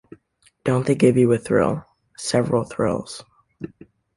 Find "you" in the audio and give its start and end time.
1.15-1.31